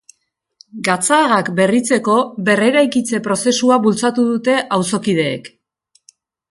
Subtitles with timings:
[0.87, 2.15] Gatzagak berritzeko
[2.47, 5.55] berreraikitze prozesua bultzatu dute auzokideek.